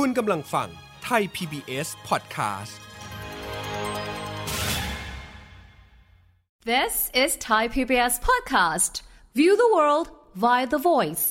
[0.00, 0.68] คุณกำลังฟัง
[1.04, 2.74] ไทย PBS Podcast
[6.72, 8.92] This is Thai PBS Podcast.
[9.38, 10.08] View the world
[10.42, 11.26] via the voice.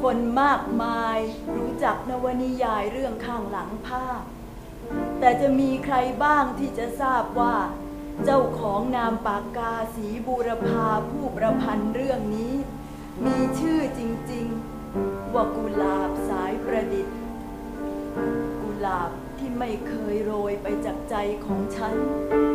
[0.00, 1.18] คนมากมาย
[1.56, 4.22] รู้จักนวนิยายเรื่องข้างหลังภาพ
[5.20, 7.56] แต่จะมีใครบ้างที่จะทราบว่า
[8.24, 12.54] เจ้าของนามปากกาสีบูรพาผู้ประพันธ์เรื่องนี้
[13.24, 14.00] มีชื่อจ
[14.32, 17.16] ริงๆ ว่ากุลาบสายประดิษฐ์
[18.62, 21.14] กุลาบที่ไม่เคยโรยไปจากใจ
[21.46, 21.94] ของฉัน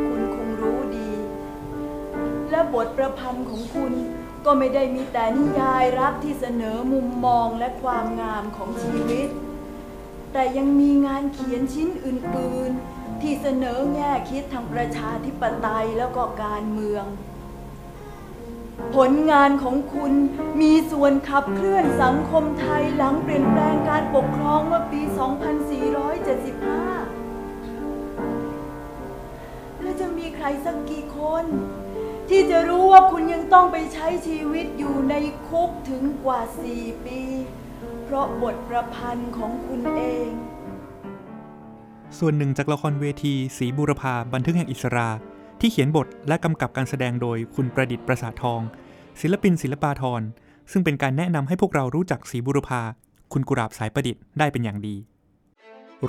[0.07, 1.11] คุณคงรู้ดี
[2.49, 3.93] และบทประพันธ์ของคุณ
[4.45, 9.29] ก็ไม่ได้มีแต่นิยายรักที่เสนอมุมมองและความงามของชีวิต
[10.33, 17.05] แต่ยังมีงานเขียนชิ้นอื่นๆ ที่เสนอแง่คิดทางประชาธิปไตยแล้วก็การเมือง
[18.95, 20.13] ผลงานของคุณ
[20.61, 25.11] มีส่วนขับเคลื่อนสังคมไทยหลังเปลี่ยนแปลงการปกครองเมื่อปี 2475
[29.81, 31.45] และจะมีใครสักกี่คน
[32.29, 35.13] ที่จะรู้ว่าคุณยังต้องไปใช้ชีวิตอยู่ใน
[35.47, 36.39] คุกถึงกว่า
[36.73, 37.21] 4 ปี
[38.03, 40.31] เพราะบทประพันธ์ของคุณเอง
[42.19, 45.09] ส่วนหนึ่งจากละครเวทีสีบุรพาบันทึกแห่งอิสรา
[45.59, 48.61] ที่เขียนบทและกำกับการแสดงโดยคุณประดิษฐ์ประสาททอง
[49.21, 50.21] ศิลปินศิลปาธร
[50.71, 52.81] ซึ่งเป็นการแนะนำให้พวกเรารู้จักสีบุรพา
[53.33, 54.95] คุณกุราบสายประดิษฐ์ได้เป็นอย่างดี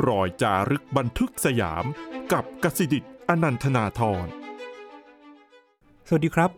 [0.07, 1.85] รอยจารึกบันทึกสยาม
[2.33, 4.27] กับกสิดิตอนันทนาธร
[6.09, 6.51] สวัสดีครับ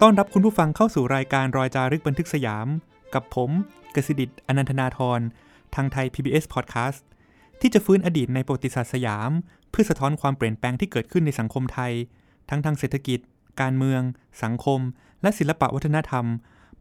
[0.00, 2.66] ต้อนรับคุณผู้ฟังเข้าสู่รายการรอยจารึกบันทึกสยาม
[3.14, 3.50] กับผม
[3.94, 5.20] กสิดิตอนันทนาธร
[5.74, 7.00] ทางไทย PBS Podcast
[7.60, 9.30] ที่จะฟื้นอดีตในประวัติศาสตร์สยาม
[9.70, 11.92] เพื่อสะท้อนความเปลี่ยนแปลงที่เกิดขึ้นในสังคมไทย
[12.50, 13.20] ทั้งทางเศรษฐกิจ
[13.60, 14.02] การเมือง
[14.42, 14.80] สังคม
[15.22, 16.24] และศิลปะวัฒนธรรม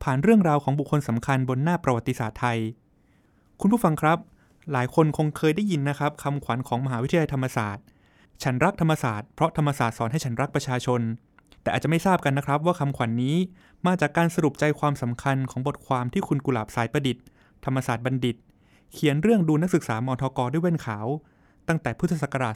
[0.03, 2.59] ผ่านเรื่องราวของบุคคลสำคัญบนหน้าประวัติศาสตร์ไทย
[3.61, 4.17] คุณผู้ฟังครับ
[4.71, 7.83] หลายคนคงเคยได้ยินนะครับคำขวัญของมหาวิทยาลัยธรรมศาสตร์
[8.43, 11.01] ฉันรักธรรมศาสตร์เพราะธรรมศาสตร์สอนให้ฉันรักประชาชน
[11.61, 13.35] แต่อาจจะไม่ทราบกันนะครับว่าคำขวัญนนี้
[13.87, 17.23] มาจากการสรุปใจความสำคัญของบทความที่คุณกุหลาบสายประดิษฐ์
[17.65, 18.35] ธรรมศาสตร์บัณฑิต
[18.93, 21.07] เขียนเรื่องดูนักศึกษามอทกด้วยแว่นขาว
[21.67, 22.55] ตั้งแต่พุทธศักราช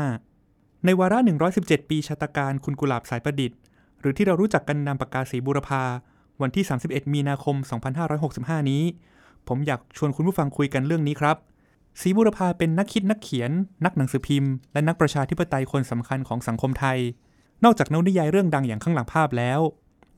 [0.00, 1.18] 2495 ในวาระ
[1.54, 3.58] 117 ปีชาตการคุณกุหลาบสายประดิษฐ์
[4.00, 5.82] หรือที่เรารู้จักกันนามปากกาสีบุรพา
[6.42, 7.56] วันที่ 31 มีนาคม
[8.12, 8.82] 2565 นี้
[9.48, 11.36] ผมอยากชวนคุณผู้ฟังคุยกันเรื่องนี้ครับ
[12.00, 13.50] ศรีบุรพาเป็นนักคิดนักเขียน
[13.84, 16.98] นักหนังสือพิมพ์ และนักประชาธิปไตยคนสำคัญของสังคมไทย
[17.64, 19.60] นอกจากนวนิยายเรื่องดังอย่างข้างหลังภาพแล้ว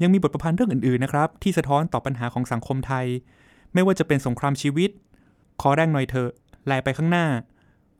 [0.02, 3.06] ยังมีบทประพันธ์เรื่องอื่นๆนะครับ ที่สะท้อนต่อปัญหาของสังคมไทย
[3.74, 4.90] ไม่ว่าจะเป็นสงครามชีวิต
[5.60, 6.30] ขอแรงหน่อยเถอะ
[6.66, 7.26] แลไปข้างหน้า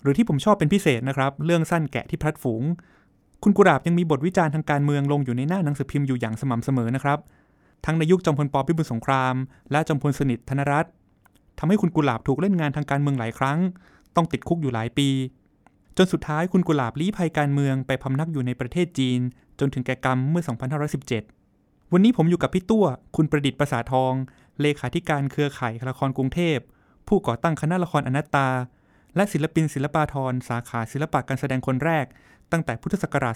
[0.02, 2.62] หรือที่ผมชอบเป็นพิเศษนะครับ เรื่องสั้นแกะที่พลัดฝูง
[3.42, 7.18] คุณกุราบยังมีบทวิจารณ์ทางการเมืองลงอยู่ในหน้าหนังสือพิมพ์อยู่อย่างสม่ำเสมอนะครับ
[7.84, 9.34] ทั้งในยุคจอมพลปพิบูลสงคราม
[9.70, 10.92] และจอมพลสนิทธนรัตน์
[11.58, 13.58] ทำให้คุณกุหลาบถูกเล่นงานทางการเมืองหลายครั้ง
[14.16, 15.08] ต้องติดคุกอยู่หลายปี
[15.96, 19.20] จนสุดท้ายคุณกุหลาบลี้ภัยการเมืองไปพำนักอยู่ในประเทศจีน
[19.60, 20.42] จนถึงแก่กรรมเมื่อ
[21.08, 21.35] 2517
[21.92, 22.86] วันนี้ผมอยู่กับพี่ตัว
[23.16, 24.12] คุณประดิษฐ์ประสาทอง
[24.60, 26.58] เลขาธิการเครือข่ายละครกรุงเทพ
[27.08, 28.48] ผู้ก่อตั้งคณะละครอนัตตา
[29.16, 32.06] และศิลปินศิลปาธรสาขาศิลปะการแสดงคนแรก
[32.52, 33.34] ตั้งแต่พุทธศักราช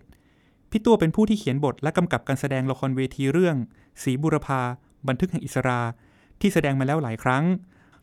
[0.00, 3.56] 2547 พี่ตัวเป็นผู้ที่เขียนบทและกำกับการแสดงละครเวทีเรื่อง
[4.02, 4.60] สีบุรพา
[5.08, 5.80] บันทึกแห่งอิสรา
[6.40, 7.44] ที่แสดงมาแล้วหลายครั้ง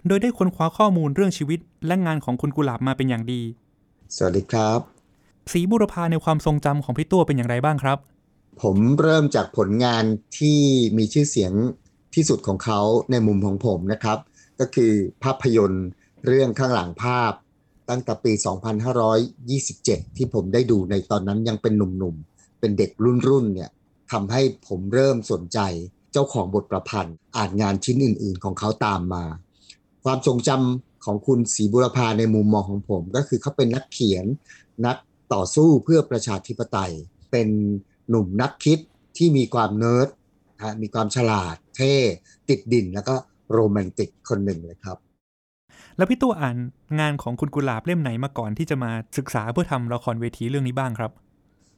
[0.07, 3.41] โดยได้ค้นคว้าข้อมูลเรื่องชีวิต และงานของคุณกุหลาบมาเป็นอย่างดี
[4.15, 4.79] สวัสดีครับ
[5.51, 7.97] สีบุรพาในความทรงจำของพี่ตัวเป็นอย่างไรบ้างครับ
[8.61, 10.03] ผมเริ่มจากผลงาน
[10.37, 10.59] ที่
[10.97, 11.53] มีชื่อเสียง
[12.15, 12.79] ที่สุดของเขา
[13.11, 14.17] ในมุมของผมนะครับ
[14.59, 14.91] ก็คือ
[15.23, 15.85] ภาพยนตร์
[16.25, 17.33] เรื่องข้างหลังภาพ
[17.89, 18.33] ตั้งแต่ปี
[19.45, 23.69] 2527 ที่ผมได้ดูในตอนนั้นยังเป็นหนุ่มๆ เป็นเด็กรุ่นๆเนี่ย
[24.11, 25.59] ทำให้ผมเริ่มสนใจ
[26.11, 29.23] เจ้าของบทประพันธ์ อ่านงานชิ้นอื่นๆ ของเขาตามมา
[30.03, 34.25] ความทรงจำของคุณศรีบุรพาในมุมมองของผม ก็คือเขาเป็นนักเขียน
[34.85, 34.97] นัก
[35.33, 36.93] ต่อสู้เพื่อประชาธิปไตย
[37.31, 37.49] เป็น
[38.09, 38.79] หนุ่มนักคิด
[39.17, 40.07] ที่มีความเนิร์ด
[40.55, 41.93] นะมีความฉลาดเท่
[42.49, 43.15] ติดดินแล้วก็
[43.53, 44.97] โรแมนติกคนหนึ่งเลยครับ
[45.97, 46.55] แล้วพี่ตัวอ่าน
[46.99, 51.11] งานของคุณกุหลาบเล่มไหนมาก่อนที่จะมาศึกษาเพื่อทำละครเวทีเรื่องนี้บ้างครับ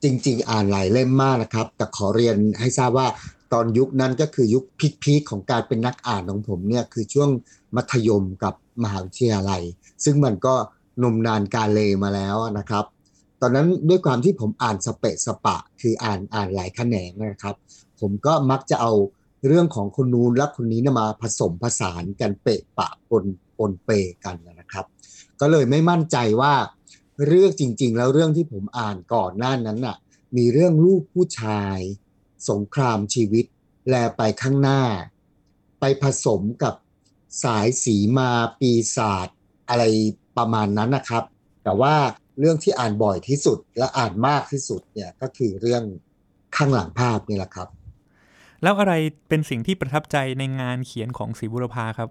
[0.03, 3.07] จริง ๆ อ่านหลายเล่มมากนะครับ แต่ขอเรียนให้ทราบว่า
[3.53, 4.63] ตอนยุคนั้นก็คือยุค
[5.03, 7.29] พีคๆของการเป็นนักอ่านของผมเนี่ยคือช่วง
[7.75, 8.53] มัธยมกับ
[8.83, 9.61] มหาวิทยาลัย
[10.03, 10.55] ซึ่งมันก็
[11.03, 12.85] นมนานการเลมาแล้วนะครับ
[13.41, 17.56] ตอนนั้นด้วยความที่ผมอ่านสเปะสปะ คืออ่านอ่านหลายแขนงนะครับ
[18.00, 18.94] ผมก็มักจะเอา
[19.47, 23.25] เรื่องของคนนู้นและคนนี้นะมาผสมผสานกันเปะปะปน
[23.57, 23.89] ปนเป
[24.25, 24.86] กันนะครับนะครับ
[25.41, 26.53] ก็เลยไม่มั่นใจว่า
[27.27, 29.97] เรื่องจริง ๆ แล้วเรื่องที่ผมอ่านก่อนหน้านั้นน่ะ
[30.38, 31.77] มีเรื่องลูกผู้ชาย
[32.50, 33.45] สงครามชีวิต
[33.89, 34.81] แลไปข้างหน้า
[35.80, 36.74] ไปผสมกับ
[37.44, 39.27] สายสีมาปีศาจ
[39.69, 39.83] อะไร
[40.38, 41.24] ประมาณนั้นนะครับ
[41.63, 41.95] แต่ว่า
[42.39, 45.83] เรื่องที่อ่านบ่อยที่สุดและอ่านมากที่สุดเนี่ยก็คือเรื่อง
[46.56, 47.68] ข้างหลังภาพนี่แหละครับ
[48.63, 48.94] แล้วอะไร
[49.30, 52.09] เป็นสิ่งที่ประทับใจในงานเขียนของศรีบุรพาครับ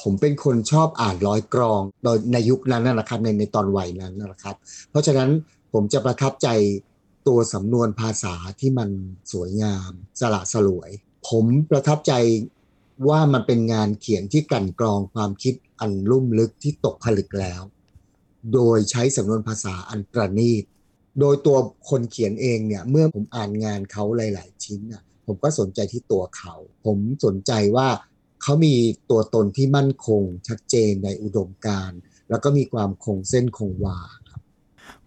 [0.00, 4.56] ผมเป็นคนชอบอ่านร้อยกรองโดยในยุคนั้นนะครับในในตอนวัยนั้นนะครับ
[4.90, 5.30] เพราะฉะนั้น
[5.72, 6.48] ผมจะประทับใจ
[7.28, 8.88] ตัวสำนวนภาษาที่มัน
[9.32, 9.90] สวยงาม
[10.20, 10.90] สละสลวย
[11.28, 12.12] ผมประทับใจ
[13.08, 17.62] ว่ามันเป็นงานเขียนที่กลั่นกรองความคิดอันลุ่มลึกที่ตกผลึกแล้ว
[18.52, 20.64] โดยใช้สำนวนภาษาอันประณีต
[21.20, 21.58] โดยตัว
[21.90, 26.54] คนเขียนเองเนี่ย เมื่อผมอ่านงานเขาหลาย ๆ ชิ้นน่ะผมก็สนใจที่ตัวเขา
[26.86, 27.88] ผมสนใจว่า
[28.42, 28.74] เขามี
[29.10, 31.98] ตัวตนที่มั่นคง ชัดเจนในอุดมการณ์
[32.30, 33.98] แล้วก็มีความคงเส้นคงวา
[34.28, 34.40] ครับ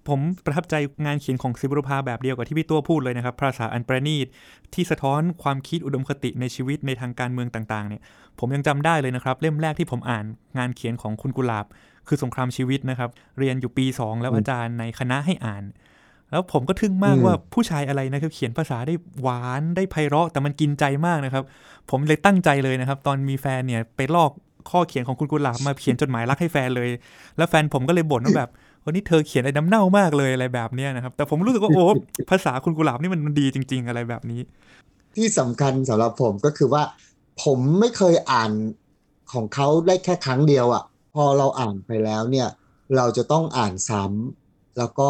[0.07, 0.75] ผมประทับใจ
[1.05, 4.27] งานเขียนของศรีบุรพาแบบเดียวกับที่พี่ตัวพูดเลยนะครับ ภาษาอันประณีต
[4.73, 8.01] ที่สะท้อนความคิดอุดมคติในชีวิตในทางการเมืองต่าง ๆ เนี่ย
[8.39, 10.25] ผมยังจำได้เลยนะครับ เล่มแรกที่ผมอ่าน
[10.57, 11.65] งานเขียนของคุณกุหลาบ
[12.07, 13.09] คือสงครามชีวิตนะครับ
[13.39, 15.63] เรียนอยู่ปี 2 แล้วอาจารย์ในคณะให้อ่าน
[16.31, 21.43] แล้วผมก็ทึ่งมากอืมว่าผู้ชายอะไรนะครับ เขียนภาษาได้หวานได้ไพเราะแต่มันกินใจมากนะครับ
[21.89, 24.31] ผมเลยตั้งใจเลยนะครับ ตอนมีแฟนเนี่ยไปลอก
[24.69, 26.89] ข้อเขียนของคุณกุหลาบมาเขียนจดหมายรักให้แฟนเลย
[27.37, 28.49] แล้วแฟนผมก็เลยบ่นว่าแบบ
[28.85, 31.85] วันนี้เธอเขียนอะไรน้ำเน่ามากเลยอะไรแบบเนี้ยนะครับ แต่ผมรู้สึกว่าโอ้
[32.29, 34.41] ภาษาคุณกุหลาบนี่มันมันดีจริง ๆ อะไรแบบนี้
[35.15, 36.83] ที่สำคัญสำหรับผมก็คือว่า
[37.43, 38.51] ผมไม่เคยอ่าน
[39.33, 42.47] ของเขาได้แค่ครั้งเดียวอะ่ะพ อเราอ่านไปแล้วเนี่ย
[42.95, 45.09] เราจะต้องอ่านซ้ำแล้วก็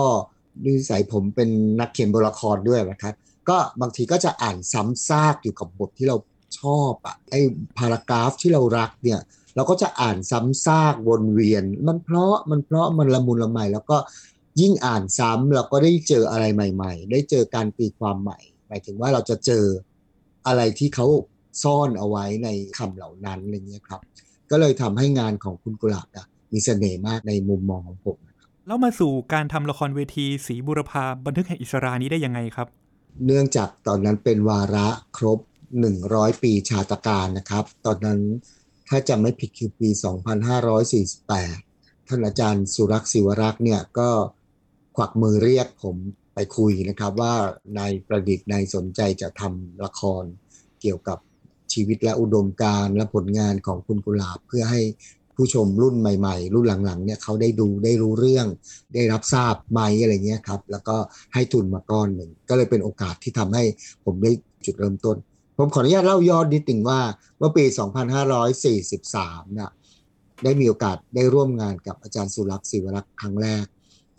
[0.65, 1.49] นิสัยผมเป็น
[1.79, 3.15] นักเขียนบทละครด้วยนะครับ
[3.49, 6.17] ก็บางทีก็จะอ่านซ้ำซากอยู่กับบทที่เรา
[6.59, 7.39] ชอบอะไอ้
[7.77, 9.19] พารากราฟที่เรารักเนี่ย
[9.55, 13.97] เราก็จะอ่านซ้ำซากวนเวียน มันเพราะมันเพราะมันละมุนละไมแล้วก็
[14.61, 19.63] ยิ่งอ่านซ้ำเราก็ได้เจออะไรใหม่ ๆ ได้เจอการตีความใหม่ หมายถึงว่าเราจะเจอ
[20.47, 21.07] อะไรที่เขา
[21.63, 24.01] ซ่อนเอาไว้ในคำเหล่านั้นอะไรเงี้ยครับ
[24.51, 28.17] ก็เลยทำให้งานของคุณกุหลาบอะมีเสน่ห์มากในมุมมองของผม
[28.67, 32.67] แล้วมาสู่การทำละครเวทีสีบุรพาบันทึกแห่งอิสรานี้ได้ยังไงครับ
[33.25, 35.39] เนื่องจากตอนนั้นเป็นวาระครบ
[35.91, 38.19] 100 ปีชาตการนะครับ ตอนนั้น
[38.87, 39.89] ถ้าจำไม่ผิดคือปี
[41.13, 44.09] 2548 ท่านอาจารย์สุรักษ์ศิวรักษ์เนี่ยก็
[44.95, 45.95] ขวักมือเรียกผม
[46.33, 47.33] ไปคุยนะครับว่า
[47.77, 50.23] นายประดิษฐ์นายสนใจจะทำละคร
[50.81, 51.17] เกี่ยวกับ
[51.73, 54.81] ชีวิตและอุดมการณ์และผลงานของคุณกุหลาบเพื่อให้
[55.35, 58.47] ผู้ชมรุ่นใหม่ ๆ รุ่นหลังๆเนี่ยเขาได้ดูได้รู้เรื่อง
[58.93, 60.95] ได้รับทราบไหมอะไรเงี้ยครับ แล้วก็
[61.33, 63.63] ให้ทุนมาก้อนหนึ่งก็เลยเป็นโอกาสที่ทำให้
[64.05, 64.31] ผมได้
[64.65, 65.17] จุดเริ่มต้น
[65.57, 66.99] ผมขออนุญาตเล่าย้อนนิดหนึ่งว่า
[67.37, 67.63] เมื่อปี
[68.71, 69.71] 2543น่ะ
[70.43, 73.65] ได้มีโอกาสได้ร่วมงานกับอาจารย์สุรักษ์ศิวรักษ์ครั้งแรก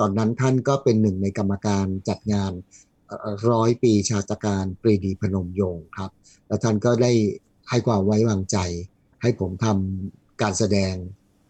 [0.01, 2.53] ตอนนั้นท่านก็เป็นหนึ่งในกรรมการจัดงาน
[3.51, 6.11] ร้อยปีชาตการปรีดีพนมยงค์ครับ
[6.47, 7.13] แล้วท่านก็ได้
[7.69, 8.59] ให้ความไว้วางใจ
[9.23, 10.95] ให้ผมทำการแสดง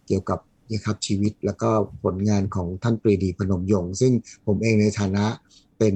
[0.07, 0.39] เกี่ยวกับ
[0.71, 1.71] นี่ครับชีวิตแล้วก็
[2.05, 4.13] ผลงานของท่านปรีดีพนมยงค์ซึ่ง
[4.47, 5.27] ผมเองในฐานะ
[5.79, 5.95] เป็น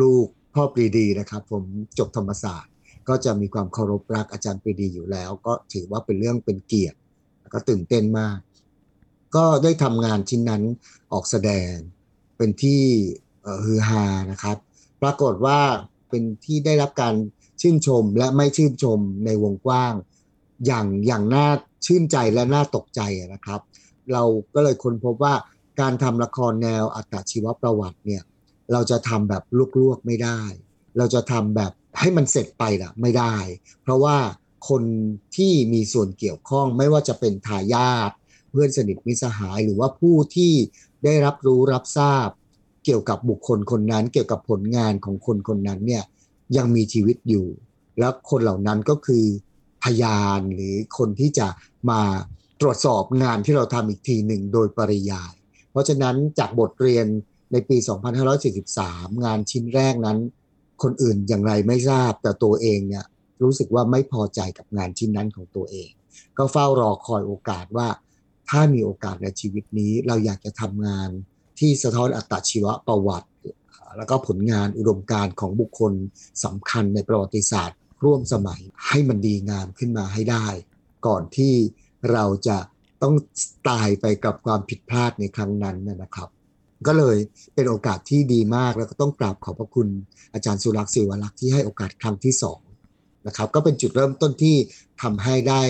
[0.00, 1.62] ลูกพ่อปรีดีนะครับ ผม
[1.98, 2.72] จบธรรมศาสตร์
[3.08, 6.96] ก็จะมีความเคารพรักอาจารย์ปรีดีอยู่แล้ว ก็ถือว่าเป็นเรื่องเป็นเกียรติ
[7.40, 8.38] แล้วก็ตื่นเต้นมาก
[9.36, 10.62] ก็ได้ทำงานชิ้นนั้น
[11.12, 11.72] ออกแสดง
[12.36, 12.82] เป็นที่
[13.64, 14.56] ฮือฮานะครับ
[15.02, 15.60] ปรากฏว่า
[16.08, 17.14] เป็นที่ได้รับการ
[17.60, 19.94] ชื่นชมและไม่ชื่นชมในวงกว้าง
[20.66, 21.46] อย่างอย่างน่า
[21.86, 23.00] ชื่นใจและน่าตกใจ
[23.32, 23.60] นะครับ
[24.12, 24.22] เรา
[24.54, 25.34] ก็เลยค้นพบว่า
[25.80, 28.22] การทำละครแนวอัตชีวประวัติเนี่ย
[28.72, 29.42] เราจะทำแบบ
[29.80, 30.40] ลวกๆไม่ได้
[30.98, 33.36] เราจะทำแบบให้มันเสร็จไปละไม่ได้
[33.82, 34.16] เพราะว่า
[34.68, 34.82] คน
[35.36, 38.10] ที่มีส่วนเกี่ยวข้องไม่ว่าจะเป็นทายาท
[38.50, 40.52] เพื่อนสนิทมิสหายหรือว่าผู้ที่
[41.04, 42.28] ได้รับรู้รับทราบ
[42.86, 46.04] เกี่ยวกับบุคคลคนนั้น เกี่ยวกับผลงานของคนคนนั้นเนี่ย
[46.56, 47.46] ยังมีชีวิตอยู่
[47.98, 49.24] แล้วคนเหล่านั้นก็คือ
[49.84, 51.48] พยานหรือคนที่จะ
[51.90, 52.00] มา
[52.60, 55.34] ตรวจสอบงานที่เราทำอีกทีหนึ่งโดยปริยาย
[55.70, 57.06] เพราะฉะนั้นจากบทเรียน
[57.52, 57.76] ในปี
[58.50, 60.18] 2543 งานชิ้นแรกนั้น
[60.82, 63.04] คนอื่นอย่างไรไม่ทราบแต่ตัวเองเนี่ย
[63.42, 65.90] รู้สึกว่าไม่พอใจกับงานชิ้นนั้นของตัวเอง
[66.38, 67.88] ก็เฝ้ารอคอยโอกาสว่า
[68.48, 71.10] ถ้ามีโอกาสในชีวิตนี้เราอยากจะทำงาน
[71.60, 73.28] ที่สะท้อนอัตชีวประวัติ
[73.96, 75.92] แล้วก็ผลงานอุดมการของบุคคล
[76.44, 80.46] สำคัญในประวัติศาสตร์ ร่วมสมัยให้มันดีงามขึ้นมาให้ได้
[81.06, 81.54] ก่อนที่
[82.12, 82.58] เราจะ
[83.02, 83.14] ต้อง
[83.68, 86.28] ตายไปกับความผิดพลาดในครั้งนั้นนะครับ
[86.86, 87.16] ก็เลย
[87.54, 89.88] เป็นโอกาสที่ดีมากแล้วก็ต้องกราบขอบพระคุณ
[90.34, 92.60] อาจารย์สุรักษ์ศิวรักษ์ที่ให้โอกาสครั้งที่สอง
[93.26, 94.56] นะครับก็เป็นจุดเริ่มต้นที่
[95.02, 95.62] ทำให้ได้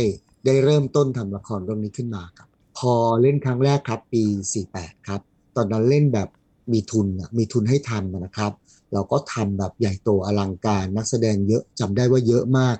[0.46, 4.24] ได้เริ่มต้นทำละครเรื่องนี้ขึ้นมาครับ พอเล่นครั้งแรกครับปี
[4.64, 5.20] 48 ครับ
[5.56, 6.28] ตอนนั้นเล่นแบบ
[6.72, 8.52] มีทุนอะมีทุนให้ทำนะครับ
[8.92, 12.76] เราก็ทำแบบใหญ่โตอลังการ นักแสดงเยอะจำได้ว่าเยอะมาก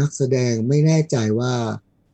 [0.00, 1.52] นักแสดงไม่แน่ใจว่า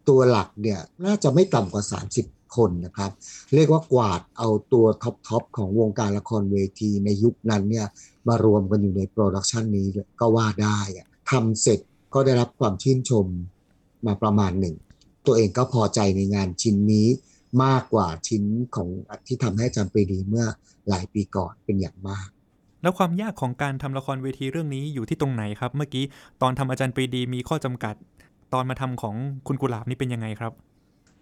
[0.09, 1.85] ตัวหลักเนี่ยน่าจะไม่ต่ำกว่า
[2.19, 3.11] 30 คนนะครับ
[3.55, 7.87] เรียกว่ากวาดเอาตัว top top ของวงการละครเวทีในยุคนั้นเนี่ย
[8.29, 9.87] มารวมกันอยู่ใน production นี้
[10.21, 11.81] ก็ว่าได้อะทำเสร็จ
[12.15, 13.27] ก็ได้รับความชื่นชม
[14.07, 14.77] มาประมาณหนึ่ง
[15.27, 17.07] ตัวเองก็พอใจในงานชิ้นนี้
[17.65, 18.89] มากกว่าชิ้นของ
[19.27, 20.47] ที่ทำให้อาจารย์ปรีดีเมื่อ
[20.89, 22.29] หลายปีก่อนเป็นอย่างมาก
[22.83, 26.05] แล้วความยากของการทำละครเวทีเรื่องนี้อยู่ที่ตรงไหนครับ เมื่อกี้
[26.43, 27.95] ตอนทำอาจารย์ปรีดีมีข้อจำกัด
[28.53, 29.15] ตอนมาทำของ
[29.47, 30.53] คุณกุหลาบนี่เป็นยังไงครับ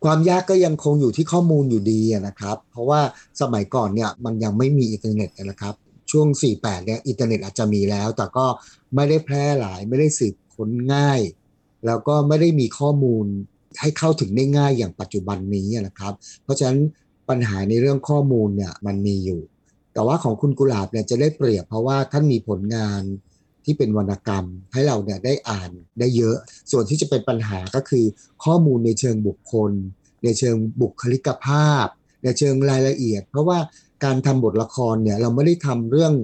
[0.04, 3.00] ความยากก็ยังคงอยู่ที่ข้อมูลอยู่ดีอะนะครับ เพราะว่า
[3.40, 5.74] สมัยก่อนเนี่ยมันยังไม่มีอินเทอร์เน็ตนะครับ
[6.10, 6.26] ช่วง
[6.58, 8.46] 48 เนี่ยอินเทอร์เน็ตอาจจะมีแล้ว แต่ก็
[8.94, 11.20] ไม่ได้แพร่หลายไม่ได้สืบค้นง่าย
[11.86, 13.26] แล้วก็ไม่ได้มีข้อมูล
[13.80, 16.78] ให้เข้าถึงได้ง่ายอย่างปัจจุบันนี้นะครับ เพราะฉะนั้น
[17.28, 19.40] ปัญหาในเรื่องข้อมูลเนี่ยมันมีอยู่
[19.94, 23.02] แต่ว่าของคุณกุหลาบเนี่ยจะได้เปรียบเพราะว่าท่านมีผลงาน
[23.64, 26.36] ที่เป็นวรรณกรรม ให้เราเนี่ยได้อ่านได้เยอะ
[26.70, 28.04] ส่วนที่จะเป็นปัญหาก็คือ
[28.44, 29.72] ข้อมูลในเชิงบุคคล
[30.24, 31.86] ในเชิงบุคลิกภาพ
[32.24, 33.58] ในเชิงรายละเอียด เพราะว่า
[34.04, 36.14] การทำบทละครเนี่ยเราไม่ได้ทำเรื่อง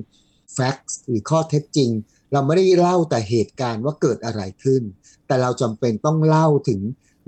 [0.55, 1.91] แฟกต์หรือข้อเท็จจริง
[2.33, 4.83] เราไม่ได้เล่าแต่เหตุการณ์ว่าเกิดอะไรขึ้น
[5.27, 6.81] แต่เราจำเป็นต้องเล่าถึง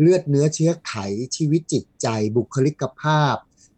[0.02, 0.94] เลือดเนื้อเชื้อไข
[1.36, 2.06] ชีวิตจิตใจ
[2.36, 3.34] บุคลิกภาพ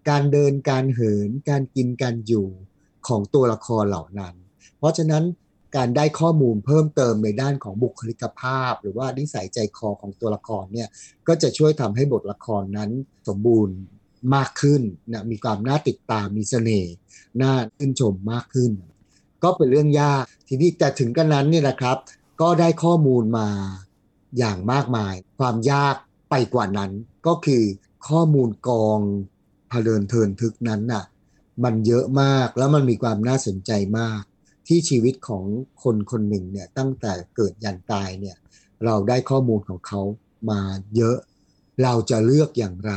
[0.08, 2.48] การเดินการเหิน การกินการอยู่
[3.08, 4.34] ของตัวละครเหล่านั้น
[4.78, 5.24] เพราะฉะนั้น
[5.76, 10.88] การได้ข้อมูลเพิ่มเติมในด้านของบุคลิกภาพ หรือว่านิสัยใจคอของตัวละครเนี่ย
[11.28, 12.90] ก็จะช่วยทำให้บทละครนั้น
[13.28, 13.76] สมบูรณ์
[14.34, 16.92] มากขึ้นนะมีความน่าติดตามมีเสน่ห์
[17.40, 18.72] น่าชื่นชมมากขึ้น
[19.42, 21.96] ก็เป็นเรื่องยากทีนี้แต่ถึงกันนั้นเนี่ยนะครับ
[22.40, 23.48] ก็ได้ข้อมูลมา
[24.38, 25.96] อย่างมากมาย ความยาก
[26.36, 26.92] ไปกว่านั้น
[27.26, 27.64] ก็คือ
[28.08, 29.00] ข้อมูลกอง
[29.70, 31.04] พเดินเทินทึกนั้นน่ะ
[31.64, 34.22] มันเยอะมากแล้วมันมีความน่าสนใจมาก
[34.66, 35.44] ที่ชีวิตของ
[35.82, 38.36] คนคนหนึ่งเนี่ยตั้งแต่เกิดยันตายเนี่ย
[38.84, 40.02] เราได้ข้อมูลของเขา
[40.50, 40.60] มา
[40.96, 41.18] เยอะ
[41.82, 42.92] เราจะเลือกอย่างไร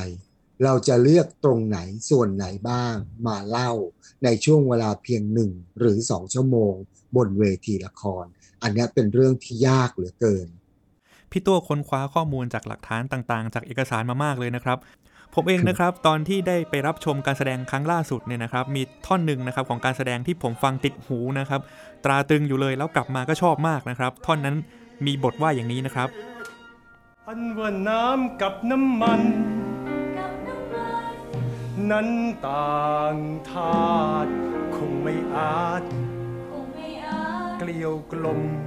[0.64, 1.80] เราจะเลือกตรงไหน
[2.10, 2.96] ส่วนไหนบ้าง
[3.28, 3.72] มาเล่า
[4.24, 6.74] ในช่วงเวลาเพียงหนึ่งหรือสองชั่วโมง
[7.16, 8.26] บนเวทีละคร
[8.62, 10.48] อันนี้เป็นเรื่องที่ยากเหลือเกิน
[11.32, 14.78] พี่ตัวค้นคว้าข้อมูลจากหลักฐานต่างๆ จากเอกสารมามากเลยนะครับ
[15.36, 21.62] ผมเองนะครับตอนที่ได้ไปรับชมการแสดงครั้งล่าสุดเนี่ยนะครับมีท่อนหนึ่งนะครับของการแสดงที่ผมฟังติดหูนะครับ
[22.04, 24.56] ตราตรึงอยู่เลยแล้วกลับมาก็ชอบมากนะครับ ท่อนนั้น
[25.06, 26.10] มีบทว่าอย่างนี้นะครับ
[27.28, 29.22] อันว่าน้ำกับน้ำมัน
[31.92, 32.10] นั้น
[32.48, 33.16] ต่าง
[33.50, 33.88] ธา
[34.26, 34.32] ตุ
[34.76, 35.84] คงไม่อาจ
[37.60, 38.67] เกลียวกลมป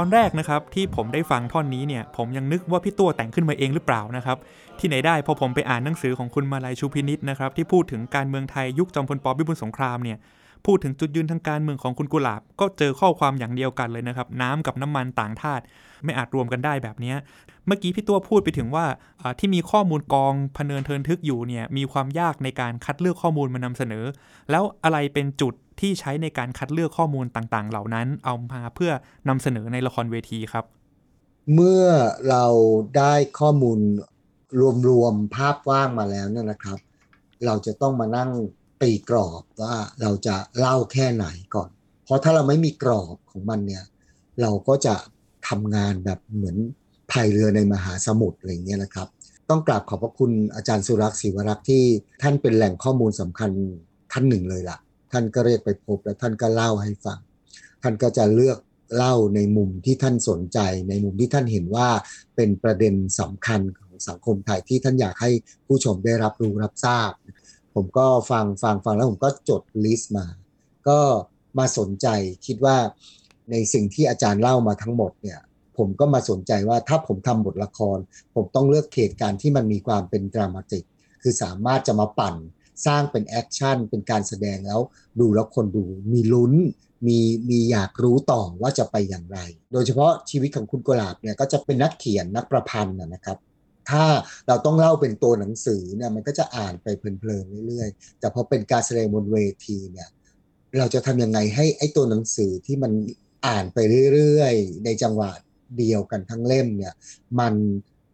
[0.00, 4.38] ตอนแรกนะครับที่ผมได้ฟังท่อนนี้เนี่ยผมยังนึกว่าพี่ตัวแต่งขึ้นมาเองหรือเปล่านะครับ
[4.78, 10.18] ที่ไหนได้พอผมไปอ่านหนังสือของคุณมาลัยชูพินิษนะครับที่พูดถึงการเมืองไทยยุคจอมพลปพิบูลสงครามเนี่ย
[10.66, 15.62] พูดถึงจุดยืนทางการเมืองของคุณกุหลาบ ก็เจอข้อความอย่างเดียวกันเลยนะครับ น้ำกับน้ำมันต่างธาตุ
[16.04, 17.14] ไม่อาจรวมกันได้แบบนี้
[17.68, 18.86] เมื่อกี้พี่ตัวพูดไปถึงว่า
[19.38, 24.04] ที่มีข้อมูลกองพเนินเทินทึกอยู่เนี่ยมีความยากในการคัดเลือกข้อมูลมานำเสนอ
[24.50, 28.92] แล้วอะไรเป็นจุดที่ใช้ในการคัดเลือกข้อมูลต่างๆ เหล่านั้นเอามาเพื่อ
[29.28, 30.64] นำเสนอในละครเวทีครับ
[31.54, 31.84] เมื่อ
[32.30, 32.44] เรา
[32.96, 33.78] ได้ข้อมูล
[34.88, 36.78] รวมๆภาพว่างมาแล้วเนี่ยนะครับ
[37.44, 38.30] เราจะต้องมานั่ง
[38.82, 41.70] ตีกรอบว่าเราจะเล่าแค่ไหนก่อน
[42.04, 43.84] เพราะถ้าเราไม่มีกรอบของมันเนี่ย
[44.40, 44.94] เราก็จะ
[45.48, 46.56] ทำงานแบบเหมือน
[47.10, 49.08] พายเรือในมหาสมุทรอะไรเงี้ยนะครับ
[49.50, 51.84] ต้องกราบขอบพระคุณอาจารย์สุรักษ์ศิวรักษ์ที่
[52.22, 53.50] ท่านเป็นแหล่งข้อมูลสำคัญ
[54.12, 54.78] ท่านหนึ่งเลยล่ะ
[55.12, 57.18] ท่านก็เรียกไปพบแล้วท่านก็เล่าให้ฟัง
[57.82, 58.58] ท่านก็จะเลือก
[58.96, 61.88] เล่าในมุมที่ท่านสนใจ ในมุมที่ท่านเห็นว่า
[62.36, 65.30] เป็นประเด็นสำคัญของสังคมไทยที่ท่านอยากให้
[65.66, 67.10] ผู้ชมได้รับรู้รับทราบ
[67.74, 70.26] ผมก็ฟังฟังฟังแล้วผมก็จดลิสต์มา
[70.88, 71.00] ก็
[71.58, 72.06] มาสนใจ
[72.46, 72.76] คิดว่า
[73.50, 75.38] ในสิ่งที่อาจารย์เล่ามาทั้งหมดเนี่ย
[75.78, 77.98] ผมก็มาสนใจว่าถ้าผมทำบทละคร
[78.34, 80.84] ผมต้องเลือกเหตุการณ์ที่มันมีความเป็น dramatic
[81.22, 82.36] คือสามารถจะมาปั่น
[82.86, 84.80] สร้างเป็น action เป็นการแสดงแล้ว
[85.20, 86.52] ดูแล้วคนดูมีลุ้น
[87.06, 87.18] มี
[87.50, 89.38] มีอยากรู้ต่อว่าจะไปอย่างไร
[89.72, 93.38] โดยเฉพาะชีวิตของคุณกุหลาบเนี่ยก็จะเป็นนักเขียนนักประพันธ์นะครับ
[93.90, 94.04] ถ้า
[94.48, 100.08] เราต้องเล่าเป็นตัวหนังสือเนี่ยมันก็จะอ่านไปเพลินๆเรื่อยๆ แต่พอเป็นการแสดงบนเวทีเนี่ย
[100.78, 102.92] เราจะทำยังไงให้ไอ้ตัวหนังสือที่มัน
[103.46, 103.78] อ่านไป
[104.14, 105.30] เรื่อยๆ ในจังหวะ
[105.76, 106.94] เดียวกันทั้งเล่มเนี่ย
[107.40, 107.54] มัน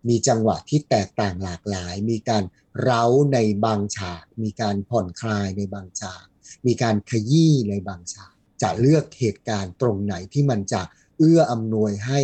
[0.09, 2.45] มีจังหวะที่แตกต่างหลากหลาย มีการ
[2.83, 6.25] เร้าในบางฉาก มีการผ่อนคลายในบางฉาก
[6.67, 8.33] มีการขยี้ในบางฉาก
[8.63, 10.83] จะเลือกเหตุการณ์ตรงไหนที่มันจะ
[11.19, 12.21] เอื้ออำนวยให้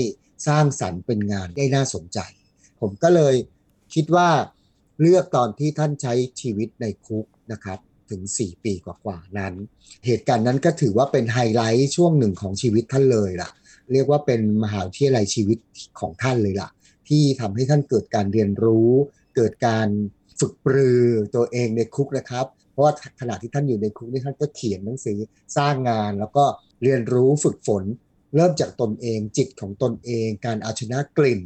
[0.46, 2.18] สร้างสรรค์เป็นงานได้น่าสนใจ
[2.80, 3.34] ผมก็เลย
[3.94, 4.30] คิดว่า
[5.00, 7.78] เลือกตอนที่ท่านใช้ชีวิตในคุกนะครับ
[8.10, 9.54] ถึง 4 ปีกว่าๆนั้น
[10.06, 13.50] เหตุการณ์นั้นก็ถือว่าเป็นไฮไลท์ช่วงหนึ่งของชีวิตท่านเลยล่ะ
[13.92, 15.58] เรียกว่าเป็นมหาวิทยาลัยชีวิต
[16.00, 16.70] ของท่านเลยล่ะ
[17.08, 18.90] ที่ทำให้ท่านเกิดการเรียนรู้
[19.36, 19.88] เกิดการ
[20.40, 21.04] ฝึกปรือ
[21.34, 25.18] ตัวเองในคุกนะครับ เพราะว่าขณะที่ท่านอยู่ในคุกนี่ท่านก็เขียนหนังสือ
[25.56, 26.44] สร้างงาน แล้วก็
[26.82, 27.84] เรียนรู้ฝึกฝน
[28.34, 31.42] เริ่มจากตนเองจิตของตนเอง การเอาชนะกลิ่น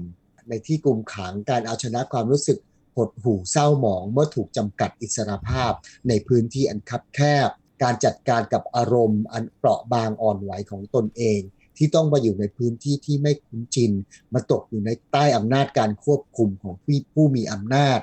[0.48, 2.58] ในที่กลุ่มขังการเอาชนะความรู้สึก
[2.96, 5.72] หดหู่เศร้าหมอง เมื่อถูกจำกัดอิสรภาพ
[6.08, 7.48] ในพื้นที่อันคับแคบ
[7.82, 11.40] การจัดการกับอารมณ์อันเปราะบางอ่อนไหวของตนเอง
[11.76, 13.92] ที่ต้องมาอยู่ในพื้นที่ที่ไม่คุ้นชิน
[14.34, 17.98] มาตกอยู่ในใต้อำนาจการควบคุมของผู้ผู้มีอำนาจ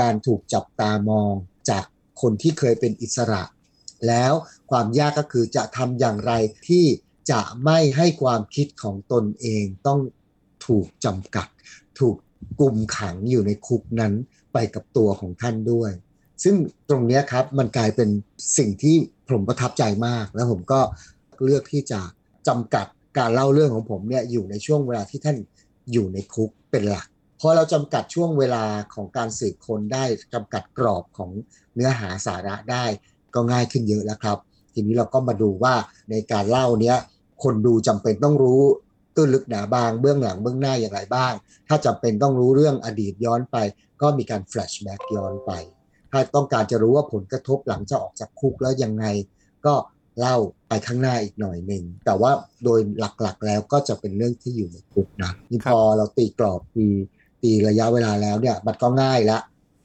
[0.00, 1.32] การถูกจับตามอง
[1.70, 1.84] จาก
[2.20, 3.42] คนที่เคยเป็นอิสระ
[4.08, 4.32] แล้ว
[4.70, 6.32] ความยากก็คือจะทำอย่างไร
[6.68, 6.84] ที่
[7.30, 10.00] จะไม่ให้ความคิดของตนเองต้อง
[10.66, 11.48] ถูกจำกัด
[11.98, 12.16] ถูก
[12.60, 14.12] กลุ่มขังอยู่ในคุกนั้น
[14.52, 15.90] ไปกับตัวของท่านด้วย
[16.44, 16.56] ซึ่ง
[16.88, 18.08] ตรงนี้ครับมันกลายเป็น
[18.58, 18.96] สิ่งที่
[19.28, 20.80] ผมประทับใจมาก แล้วผมก็
[21.44, 22.00] เลือกที่จะ
[22.48, 22.86] จำกัด
[23.18, 25.36] การเล่าเรื่องของผมเนี่ยอยู่ในช่วงเวลาที่ท่าน
[25.92, 27.06] อยู่ในคุกเป็นหลัก
[27.38, 28.64] เพอเราจำกัดช่วงเวลา
[28.94, 31.30] ของการสืบค้นได้จำกัดกรอบของ
[31.74, 32.84] เนื้อหาสาระได้
[33.34, 34.38] ก็ง่ายขึ้นเยอะแล้วครับ
[34.74, 35.74] ทีนี้เราก็มาดูว่า
[36.10, 36.96] ในการเล่าเนี้ย
[37.42, 38.62] คนดูจำเป็นต้องรู้
[39.16, 41.32] ตื้นลึกหนาบางเบื้องหลังเบื้องหน้าอย่างไรบ้าง
[41.68, 43.56] ถ้าจำเป็นต้องรู้เรื่องอดีตย้อนไป
[44.02, 45.52] ก็มีการแฟลชแบ็กย้อนไป
[46.10, 49.04] ถ้าต้องการจะรู้ว่าผลกระทบหลังจะออกจากคุกแล้วยังไง
[49.66, 49.74] ก็
[50.18, 50.36] เล่า
[50.70, 52.30] ไปข้างหน้าอีกหน่อยหนึ่ง แต่ว่า
[52.64, 52.80] โดย
[53.22, 56.86] หลักๆแล้วก็จะเป็นเรื่องที่อยู่ในคุกนะนี่พอเราตีกรอบตี
[57.42, 59.38] ตีระยะเวลาแล้วเนี่ยมันก็ง่ายละ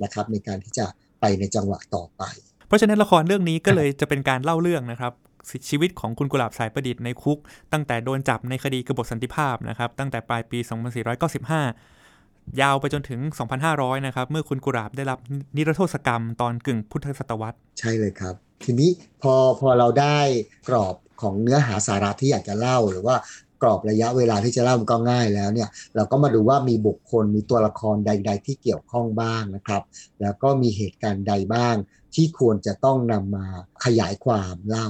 [0.03, 0.85] นะครับในการที่จะ
[1.19, 2.23] ไปในจังหวะต่อไป
[2.67, 5.13] เพราะฉะนั้นละครเรื่องนี้ก็เลยจะเป็นการเล่าเรื่องนะครับ
[5.69, 7.39] ชีวิตของคุณกุหลาบสายประดิษฐ์ในคุก
[7.73, 10.59] ตั้งแต่โดนจับในคดีกบฏสันติภาพนะครับตั้งแต่ปลายปี
[11.79, 13.19] 2495 ยาวไปจนถึง
[13.63, 15.19] 2,500 นะครับ เมื่อคุณกุหลาบได้รับ
[15.55, 18.89] นิรโทษกรรมตอนกึ่งพุทธศตวรรษ ใช่เลยครับ ทีนี้
[19.21, 20.19] พอพอเราได้
[20.69, 23.15] กรอบของเนื้อหาสาระที่อยากจะเล่าหรือว่า
[23.61, 29.83] กรอบระยะเวลาที่จะเล่ามันก็ง่ายแล้วเนี่ยเราก็มาดูว่ามีบุคคลมีตัวละครใด ๆ ที่เกี่ยวข้องบ้างนะครับ
[30.21, 31.75] แล้วก็มีเหตุการณ์ใดบ้าง
[32.15, 33.45] ที่ควรจะต้องนำมา
[33.85, 34.89] ขยายความเล่า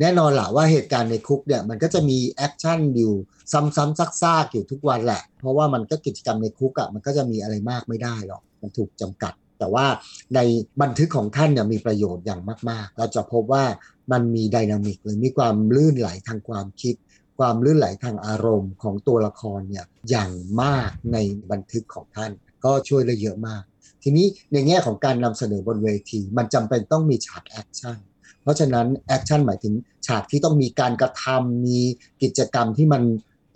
[0.00, 3.14] แน่นอนแหละว่าเหตุการณ์ในคุกเนี่ยมันก็จะมี action อยู่
[3.52, 9.86] ซ้ำๆซากๆอยู่ทุกวันแหละ เพราะว่ามันก็กิจกรรมในคุกอะ่ะมันก็จะมีอะไรมากไม่ได้หรอกมันถูกจำกัด แต่ว่า
[10.34, 10.40] ใน
[10.82, 13.64] บันทึกของท่านเนี่ยมีประโยชน์อย่างมาก ๆ เราจะพบว่า
[14.12, 16.94] มันมี dynamic หรือมีความลื่นไหลทางความคิด
[17.38, 21.18] ความลื่นไหลทางอารมณ์ของตัวละครเนี่ยอย่างมากใน
[21.50, 22.32] บันทึกของท่าน
[22.64, 23.62] ก็ช่วยได้เยอะมาก
[24.02, 27.96] ทีนี้ในแง่ของการนำเสนอบนเวที มันจำเป็นต้องมีฉาก action
[28.42, 29.74] เพราะฉะนั้น action หมายถึง
[30.06, 31.78] ฉากที่ต้องมีการกระทำมี
[32.22, 33.02] กิจกรรมที่มัน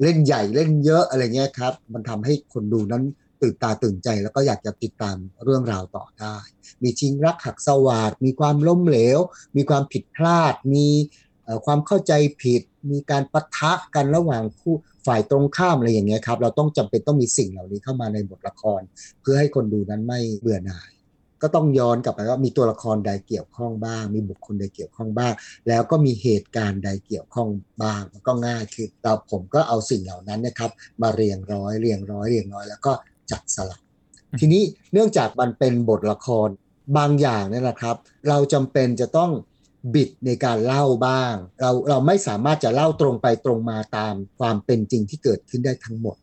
[0.03, 3.05] เล่นใหญ่เล่นเยอะอะไรเงี้ยครับ มันทำให้คนดูนั้น
[3.45, 6.37] ตื่นตาตื่นใจ แล้วก็อยากจะติดตามเรื่องราวต่อได้
[6.83, 9.19] มีชิงรักหักสวาดมีความล้มเหลว
[9.57, 10.89] มีความผิดพลาด มี
[11.67, 14.75] ความเข้าใจผิด มีการปะทะกันระหว่างผู้
[15.07, 18.81] ฝ่ายตรงข้ามอะไรอย่างเงี้ยครับ เราต้องจำเป็นต้องมีสิ่งเหล่านี้เข้ามาในบทละคร
[19.21, 20.91] เพื่อให้คนดูนั้นไม่เบื่อหน่าย
[21.43, 25.33] ก็ต้องย้อนกลับไปว่ามีตัวละครใดเกี่ยวข้องบ้าง มีบุคคลใดเกี่ยวข้องบ้าง
[25.69, 27.49] แล้วก็มีเหตุการณ์ใดเกี่ยวข้อง
[27.83, 30.71] บ้างก็ง่ายคือเราผมก็เอาสิ่งเหล่านั้นนะครับ
[31.03, 32.93] มาเรียงร้อยเรียงร้อยเรียงร้อย แล้วก็
[33.31, 33.81] จัดสลับ
[34.41, 36.49] ทีนี้เนื่องจากมันเป็นบทละคร
[36.97, 37.97] บางอย่างเนี่ยนะครับ
[38.29, 39.31] เราจำเป็นจะต้อง
[39.95, 46.17] บิดในการเล่าบ้าง เราเราไม่สามารถจะเล่าตรงไปตรงมาตามความเป็นจริงที่เกิดขึ้นได้ทั้งหมด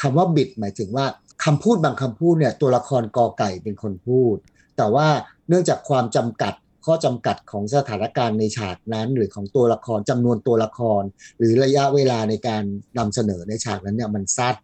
[0.00, 1.06] คำว่าบิดหมายถึงว่า
[1.44, 4.36] คำพูดบางคำพูดเนี่ยตัวละครกอไก่เป็นคนพูด
[4.76, 5.08] แต่ว่า
[5.48, 6.54] เนื่องจากความจำกัด
[6.86, 11.02] ข้อจำกัดของสถานการณ์ในฉากนั้น หรือของตัวละครจำนวนตัวละคร
[11.38, 12.62] หรือระยะเวลาในการ
[12.98, 14.56] นำเสนอในฉากนั้นเนี่ยมันสั้น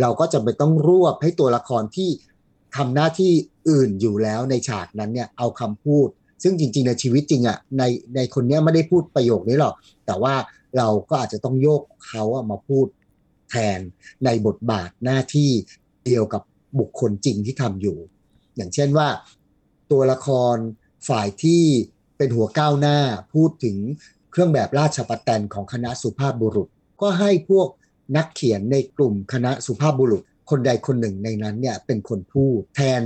[0.00, 2.10] เราก็จะไปต้องรวบให้ตัวละครที่
[2.76, 3.32] ทำหน้าที่
[3.68, 6.08] อื่นอยู่แล้วในฉากนั้นเนี่ยเอาคำพูด
[6.42, 7.82] ซึ่งจริง ๆ ในชีวิตจริงอะ่ะใน
[8.14, 9.74] ในคนนี้ไม่ได้พูดประโยคนี้หรอก
[10.06, 10.34] แต่ว่า
[10.76, 12.86] เราก็อาจจะต้องโยกเขาอะมาพูด
[13.50, 13.80] แทน
[14.24, 15.50] ในบทบาทหน้าที่
[16.06, 16.42] เดียวกับ
[16.78, 17.98] บุคคลจริงที่ทำอยู่
[18.56, 19.08] อย่างเช่นว่า
[19.90, 20.56] ตัวละคร
[21.08, 21.62] ฝ่ายที่
[22.16, 22.98] เป็นหัวก้าวหน้า
[23.34, 23.76] พูดถึง
[24.30, 26.68] เครื่องแบบราชประแตนของคณะสุภาพบุรุษ
[27.00, 27.68] ก็ให้พวก
[28.16, 33.02] นักเขียนในกลุ่มคณะสุภาพบุรุษ คนใดคนหนึ่งในนั้นเนี่ยเป็นคนพูดแทน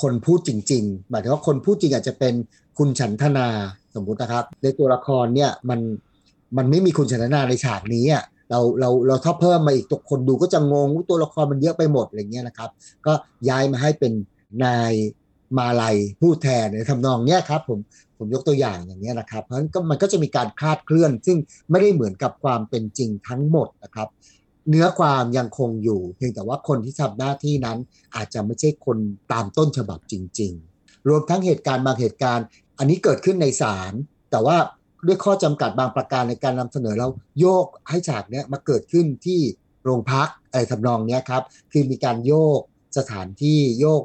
[0.00, 2.34] คนพูดจริง ๆ หมายถึงว่าคนพูดจริงอาจจะเป็น
[2.78, 3.48] คุณฉันทนา
[3.94, 5.80] สมมุตินะครับในตัวละครเนี่ยมัน
[6.56, 12.70] มันไม่มีคุณฉันทนาในฉากนี้อะเราเราเราถ้าเพิ่มมาอีกตัวคนดูก็จะงงตัวละครมันเยอะไปหมดอะไรเงี้ยนะครับ
[13.06, 13.12] ก็
[13.48, 14.12] ย้ายมาให้เป็น
[14.64, 14.92] นาย
[15.58, 17.78] มาลัยผู้แทนในทำนองเนี้ยครับผม
[18.18, 21.38] ผมยกตัวอย่างอย่างนี้นะครับ เพราะฉะนั้นก็มันก็จะมีการคลาดเคลื่อน ซึ่ง
[21.70, 24.08] ไม่ได้เหมือนกับความเป็นจริงทั้งหมดนะครับ
[24.68, 27.78] เนื้อความยังคงอยู่ เพียงแต่ว่าคนที่ทำหน้าที่นั้น
[28.16, 28.98] อาจจะไม่ใช่คน
[29.32, 32.46] ตามต้นฉบับจริง ๆ รวมทั้งเหตุการณ์บางเหตุการณ์
[32.78, 33.92] อันนี้เกิดขึ้นในศาล
[34.30, 34.56] แต่ว่า
[35.06, 37.08] ด้วยข้อจำกัดบางประการในการนำเสนอเรา
[37.40, 39.40] โยกให้ฉากเนี้ยมาเกิดขึ้นที่
[39.84, 42.60] โรงพักอะไรทำนองเนี้ยครับ คือมีการโยก
[42.98, 44.02] สถานที่โยก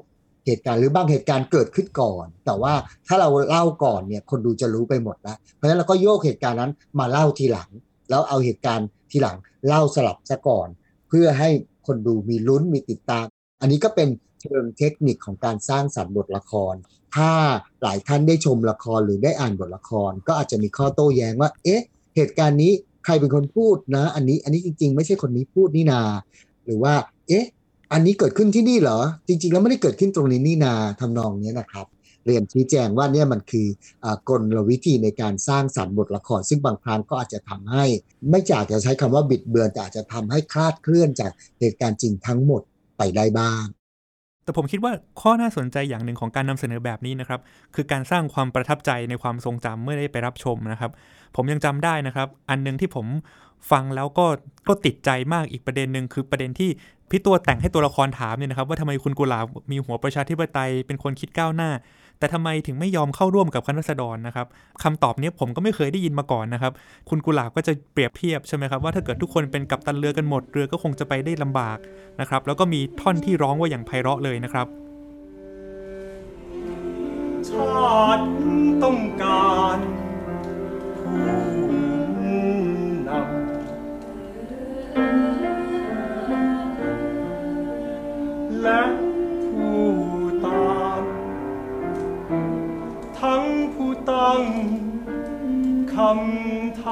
[0.50, 2.74] เหตุการณ์หรือบางเหตุการณ์เกิดขึ้นก่อน แต่ว่า
[3.08, 7.70] ถ้าเราเล่าก่อนเนี่ยคนดูจะรู้ไปหมดแล้วเพราะฉะนั้นเราก็โยกเหตุการณ์นั้นมาเล่าทีหลัง
[8.10, 10.68] แล้วเอาเหตุการณ์ทีหลังเล่าสลับซะก่อน
[11.10, 11.50] เพื่อให้
[11.88, 13.26] คนดูมีลุ้นมีติดตาม
[13.62, 14.08] อันนี้ก็เป็น
[14.42, 16.76] เชิงเทคนิคของการสร้างสรรค์บทละคร
[17.16, 17.32] ถ้า
[17.84, 21.82] หลายท่านได้ชมละครหรือได้อ่านบทละคร ก็อาจจะมีข้อโต้แย้งว่า เอ๊ะ
[22.16, 22.72] เหตุการณ์นี้
[23.06, 26.02] ใครเป็นคนพูดนะ อันนี้อันนี้จริง ๆ ไม่ใช่คนนี้พูดนี่นา
[26.66, 26.94] หรือว่า
[27.28, 27.46] เอ๊ะ
[27.92, 31.86] อันนี้เกิดขึ้นที่นี่เหรอ จริง ๆ แล้วไม่ได้เกิดขึ้นตรงนี้นี่นาทำนองนี้นะครับ
[32.26, 33.68] เรียนชี้แจงว่าเนี่ยมันคือ
[34.04, 37.86] อกลวิธีในการสร้างสรรค์บทละคร ซึ่งบางครั้งก็อาจจะทำให้
[38.30, 42.62] ไม่จากจะใช้คำว่าบิดเบือนแต่อาจจะทำให้คลาดเคลื่อนจากเหตุการณ์จริงทั้งหมด
[42.98, 43.66] ไปได้บ้าง
[44.50, 47.40] แต่ผมคิดว่าข้อน่าสนใจอย่างหนึ่งของการนำเสนอแบบนี้นะครับ
[47.76, 50.92] คือการสร้างความประทับใจในความทรงจำเมื่อได้ไปรับชมนะครับ
[51.36, 53.06] ผมยังจำได้นะครับ อันนึงที่ผม
[53.72, 54.26] ฟังแล้วก็
[54.68, 56.70] ก็ติดใจมากอีกประเด็นหนึ่งคือประเด็นที่
[57.10, 61.70] พี่ตัวแต่งให้ตัวละครถามเนี่ยนะครับ ว่าทำไมคุณกุหลาบมีหัวประชาธิปไตยเป็นคนคิดก้าวหน้า
[62.20, 64.48] แต่ทำไมถึงไม่ยอมเข้าร่วมกับคณะรัษฎรนะครับ
[64.84, 66.72] คำตอบนี้ผมก็ไม่เคยได้ยินมาก่อนนะครับ
[67.10, 71.78] คุณกุหลาบก็จะเปรียบเทียบใช่ไหมครับว่าถ้าเกิดทุกคนเป็นกัปตันเรือกันหมดเรือก็คงจะไปได้ลำบาก
[72.20, 74.68] นะครับแล้วก็มีท่อนที่ร้องว่าอย่างไพเราะเลยนะครับ
[77.48, 78.26] ชาติ
[78.84, 79.78] ต้องการ
[80.98, 81.20] ผู้
[83.08, 89.09] นำและ
[94.30, 94.46] ผู้ตั้ง
[95.94, 96.84] คำถ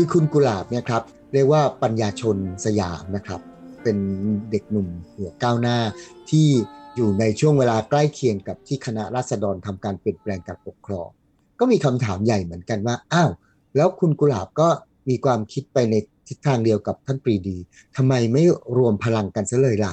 [0.00, 3.40] คือคุณกุหลาบเนี่ยครับเรียกว่าปัญญาชนสยามนะครับ
[3.82, 3.98] เป็น
[4.50, 5.78] เด็กหนุ่มหัวก้าวหน้า
[6.30, 6.48] ที่
[6.96, 11.08] อยู่ในช่วงเวลาใกล้เคียงกับที่คณะราษฎรทำการเปลี่ยนแปลงการปกครอง
[11.60, 13.30] ก็มีคำถามใหญ่เหมือนกันว่าอ้าว
[13.76, 14.68] แล้วคุณกุหลาบก็
[15.08, 15.94] มีความคิดไปใน
[16.28, 17.56] ทิศทางเดียวกับท่านปรีดี
[17.96, 18.42] ทำไมไม่
[18.76, 19.92] รวมพลังกันซะเลยล่ะ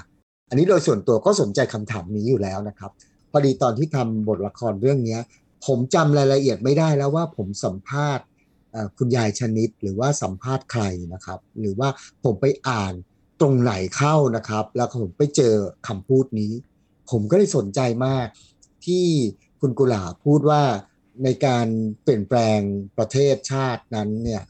[0.50, 2.92] อันนี้โดยส่วนตัวก็สนใจคำถามนี้อยู่แล้วนะครับ
[3.32, 5.18] พอดีตอนที่ทำบทละครเรื่องนี้
[5.66, 8.26] ผมจำรายละเอียดไม่ได้แล้วว่าผมสัมภาษณ์
[8.98, 10.84] คุณยายชนิดหรือว่าสัมภาษณ์ใคร
[11.14, 11.90] นะครับ หรือว่า
[12.24, 12.94] ผมไปอ่าน
[13.42, 15.56] ตรงไหนเข้านะครับ แล้วผมไปเจอ
[15.88, 16.52] คำพูดนี้
[17.12, 18.28] ผมก็เลยสนใจมาก
[18.86, 19.06] ที่
[19.62, 20.64] คุณกุหลาพูดว่า
[21.24, 21.68] ในการ
[22.04, 22.60] เปลี่ยนแปลง
[22.98, 24.44] ประเทศชาตินั้นเนี่ย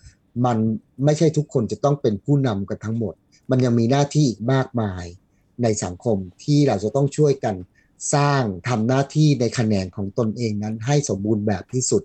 [0.45, 0.57] มัน
[1.05, 3.13] ไม่ใช่ทุกคนจะต้องเป็นผู้นำกันทั้งหมด
[3.49, 5.05] มันยังมีหน้าที่อีกมากมาย
[5.63, 7.55] ในสังคมที่เราจะต้องช่วยกัน
[8.13, 12.03] สร้างทำหน้าที่ในแขนงของตนเองนั้นให้สมบูรณ์แบบที่สุด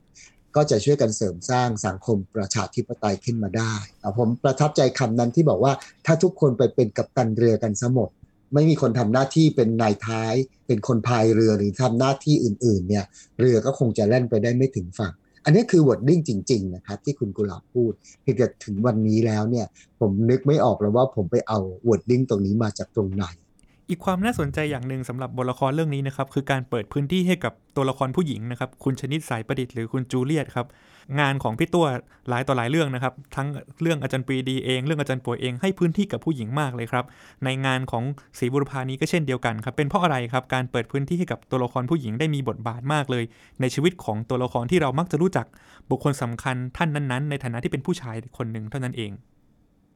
[0.57, 3.75] ก็จะช่วยกันเสริมสร้างสังคมประชาธิปไตยขึ้นมาได้
[4.19, 5.73] ผมประทับใจคำนั้นที่บอกว่า
[6.07, 8.11] ถ้าทุกคนไปเป็นกัปตันเรือกันซะหมด
[8.55, 10.35] ไม่มีคนทำหน้าที่เป็นนายท้าย
[10.67, 13.05] เป็นคนพายเรือหรือทำหน้าที่อื่น ๆ เนี่ย
[13.41, 15.13] เรือก็คงจะแล่นไปได้ไม่ถึงฝั่ง
[15.45, 19.67] อันนี้คือ wording จริง ๆ นะครับ ที่คุณกุหลาบพูดเพียงแต่ถึงวันนี้แล้วเนี่ย
[20.01, 21.59] ผมนึกไม่ออกแล้วว่าผมไปเอา
[21.89, 23.25] wording ตรงนี้มาจากตรงไหน
[23.91, 30.67] อีกความน่าสนใจอย่างหนึ่งสำหรับบทละครเรื่องนี้นะครับคือการเปิดพื้นที่ให้กับตัวละครผู้หญิงนะครับคุณชนิดสายประดิษฐ์หรือคุณจูเลียตครับ
[31.21, 31.87] งานของพี่ตั้ว
[32.29, 33.49] หลายต่อหลายเรื่องนะครับ ทั้ง
[33.83, 37.05] เรื่องอาจารย์ปรีดีเอง เรื่องอาจารย์ป๋วยเองให้พื้นที่กับผู้หญิงมากเลยครับ
[37.45, 38.05] ในงานของ
[38.39, 43.25] ศรีบูรพานี้ก็เช่นเดียวกันครับเป็นเพราะอะไรครับการเปิดพื้นที่ให้กับตัวละครผู้หญิงได้มีบทบาทมากเลย
[43.61, 45.47] ในชีวิตของตัวละครที่เรามักจะรู้จัก
[45.91, 49.13] บุคคลสำคัญท่านนั้นๆ ในฐานะที่เป็นผู้ชายคนหนึ่งเท่านั้นเอง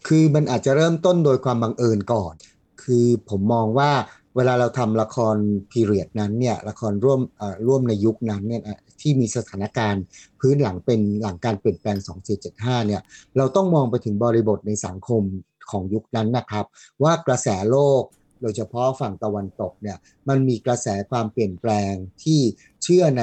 [0.07, 2.35] คือมันอาจจะเริ่มต้นโดยความบังเอิญก่อน
[2.83, 3.91] คือผมมองว่า
[4.37, 5.37] เวลาเราทำละคร
[5.71, 7.21] พีเรียดนั้นเนี่ยละครร่วม
[7.67, 8.63] ร่วมในยุคนั้นเนี่ย
[9.01, 10.03] ที่มีสถานการณ์
[10.41, 11.97] พื้นหลังเป็นหลังการเปลี่ยนแปลง
[12.43, 13.03] 2475 เนี่ย
[13.37, 15.23] เราต้องมองไปถึงบริบทในสังคม
[15.71, 16.65] ของยุคนั้นนะครับ
[17.03, 18.03] ว่ากระแสโลก
[18.43, 21.93] โดยเฉพาะฝั่งตะวันตกเนี่ยมันมีกระแสความเปลี่ยนแปลง
[22.25, 22.41] ที่
[22.83, 23.23] เชื่อใน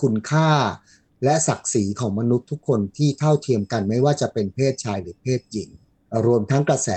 [0.00, 0.50] คุณค่า
[1.24, 5.70] และศักดิ์ศรีของมนุษย์ทุกคนที่เท่าเทียมกันไม่ว่าจะเป็นเพศชายหรือเพศหญิง
[6.26, 6.90] รวมทั้งกระแส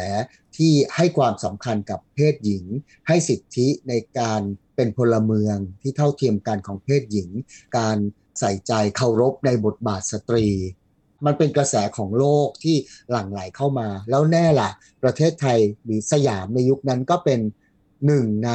[0.57, 2.65] ที่ให้ความสำคัญกับเพศหญิง
[3.07, 4.41] ให้สิทธิในการ
[4.75, 7.29] เป็นพลเมืองที่เท่าเทียมกันของเพศหญิง
[7.77, 7.97] การ
[8.39, 10.47] ใส่ใจเคารพในบทบาทสตรี
[11.25, 12.77] มันเป็นกระแสของโลกที่
[13.11, 14.69] หลั่งไหลเข้ามา แล้วแน่ละ
[15.03, 17.39] ประเทศไทยหรือสยามในยุคนั้นก็เป็น
[18.05, 18.51] หนึ่งใน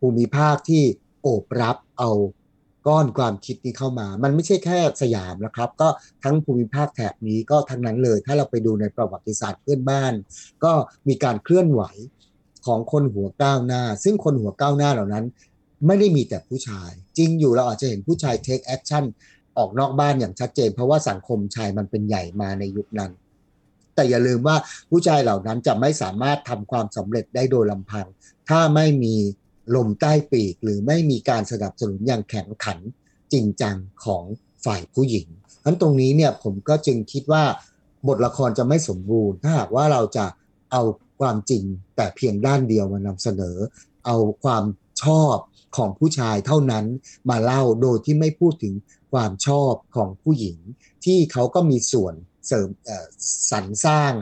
[0.00, 0.84] ภูมิภาคที่
[1.22, 2.10] โอบรับเอา
[2.86, 5.88] ก้อนความคิดนี้เข้ามา มันไม่ใช่แค่สยามนะครับ ก็
[6.24, 10.12] ทั้งภูมิภาคแถบนี้ก็ทั้งนั้นเลย ถ้าเราไปดูในประวัติศาสตร์เพื่อนบ้าน
[10.64, 10.72] ก็
[11.08, 11.82] มีการเคลื่อนไหว
[12.66, 15.24] ของคนหัวก้าวหน้า ซึ่งคนหัวก้าวหน้าเหล่านั้น
[15.86, 19.04] ไม่ได้มีแต่ผู้ชาย จริงอยู่เราอาจจะเห็นผู้ชาย take action
[19.58, 23.12] ออกนอกบ้านอย่างชัดเจน เพราะว่าสังคมชายมันเป็นใหญ่มาในยุคนั้น
[23.94, 24.56] แต่อย่าลืมว่า
[24.90, 28.06] ผู้ชายเหล่านั้นจะไม่สามารถทำความสำเร็จได้โดยลำพัง
[28.48, 29.16] ถ้าไม่มี
[29.74, 32.78] ลมใต้ปีก หรือไม่มีการสนับสนุนอย่างแข็งขัน
[33.32, 34.24] จริงจังของ
[34.64, 35.26] ฝ่ายผู้หญิง
[35.60, 37.44] เพราะตรงนี้เนี่ยผมก็จึงคิดว่า
[38.08, 40.26] บทละครจะไม่สมบูรณ์ ถ้าหากว่าเราจะ
[40.72, 40.82] เอา
[41.20, 41.64] ความจริง
[41.96, 43.56] แต่เพียงด้านเดียวมานำเสนอ
[44.06, 44.64] เอาความ
[45.02, 45.36] ชอบ
[45.76, 46.84] ของผู้ชายเท่านั้น
[47.30, 48.74] มาเล่าโดยที่ไม่พูดถึง
[49.12, 50.58] ความชอบของผู้หญิง
[51.04, 52.14] ที่เขาก็มีส่วน
[52.46, 52.68] เสริม
[53.50, 54.12] สรรสร้าง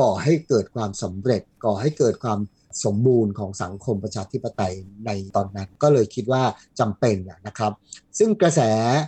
[0.00, 2.38] ก่อให้เกิดความสำเร็จ ก่อให้เกิดความ
[2.84, 4.74] สมบูรณ์ของสังคมประชาธิปไตย
[5.06, 6.42] ในตอนนั้น ก็เลยคิดว่า
[6.80, 7.72] จำเป็นนะครับ
[8.18, 8.60] ซึ่งกระแส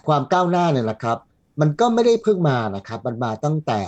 [0.09, 1.19] ความก้าวหน้าเนี่ยนะครับ
[1.61, 3.81] มันก็ไม่ได้เพิ่งมานะครับ มันมาตั้งแต่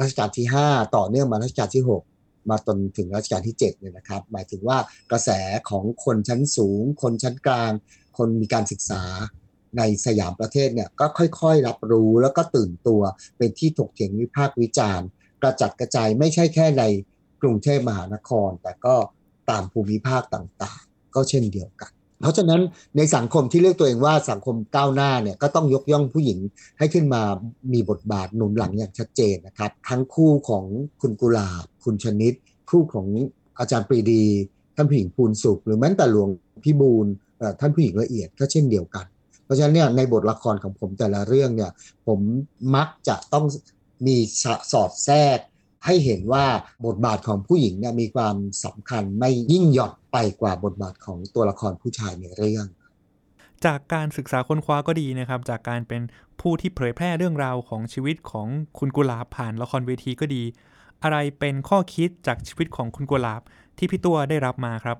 [0.00, 4.78] รัชกาลที่ 5 ต่อเนื่องมารัชกาลที่ 6มาจนถึงรัชกาลที่7เนี่ยนะครับ หมายถึงว่า
[5.10, 5.30] กระแส
[5.70, 7.72] ของคนชั้นสูง คนชั้นกลาง
[8.18, 9.02] คนมีการศึกษา
[9.78, 13.02] ในสยามประเทศเนี่ยก็ค่อยๆ รับรู้แล้วก็ตื่นตัว
[13.38, 15.08] เป็นที่ถกเถียงวิพากษ์วิจารณ์
[15.42, 16.84] กระจัดกระจายไม่ใช่แค่ใน
[17.42, 18.94] กรุงเทพมหานคร แต่ก็
[19.50, 22.60] ตามภูมิภาคต่างๆ ก็เช่นเดียวกัน เพราะฉะนั้น
[22.96, 26.38] ในสังคมที่เรียกตัวเองว่าสังคมก้าวหน้าเนี่ยก็ต้องยกย่องผู้หญิง
[26.78, 27.22] ให้ขึ้นมา
[27.72, 30.64] มีบทบาทหนุนหลังอย่างชัดเจนนะครับ ทั้งคู่ของ
[31.00, 32.32] คุณกุลาบคุณชนิด
[32.70, 33.06] คู่ของ
[33.58, 34.24] อาจารย์ปรีดี
[34.76, 36.28] ท่านผู้หญิงภูนสุข หรือแม้แต่หลวง
[36.64, 37.06] พี่บูล
[37.60, 39.06] ท่านผู้หญิงละเอียดก็เช่นเดียวกัน
[39.44, 41.70] เพราะฉะนั้นเนี่ยในบทละครของผมแต่ละเรื่องเนี่ย
[42.06, 42.20] ผม
[42.76, 43.44] มักจะต้อง
[44.06, 44.16] มี
[44.72, 45.38] สอดแทรก
[45.84, 46.46] ให้เห็นว่า
[46.86, 52.66] บทบาทของผู้หญิงเนี่ยมีความสำคัญไม่ยิ่งหย่อนไปกว่าบทบาทของตัวละครผู้ชายในเรื่อง
[53.64, 56.02] จากการศึกษาค้นคว้าก็ดีนะครับ จากการเป็น
[56.40, 58.46] ผู้ที่เผยแพร่เรื่องราวของชีวิตของ
[58.78, 60.42] คุณกุลาบผ่านละครเวทีก็ดี
[61.02, 63.42] อะไรเป็นข้อคิดจากชีวิตของคุณกุลาบ
[63.78, 64.96] ที่พี่ตัวได้รับมาครับ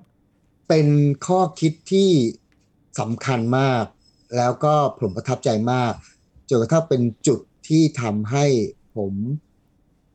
[0.69, 0.87] เป็น
[1.27, 2.09] ข้อคิดที่
[2.99, 3.83] สำคัญมาก
[4.37, 5.93] แล้วก็ผมประทับใจมาก
[6.49, 8.45] จนกระทั่งเป็นจุดที่ทำให้
[8.97, 9.13] ผม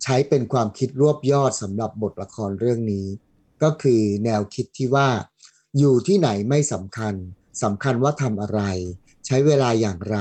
[0.03, 3.07] ใช้เป็นความคิดรวบยอดสำหรับบทละครเรื่องนี้
[3.63, 5.09] ก็คือแนวคิดที่ว่า
[5.79, 7.15] อยู่ที่ไหนไม่สำคัญ
[7.63, 8.61] สำคัญว่าทำอะไร
[9.27, 10.19] ใช้เวลาอย่างไร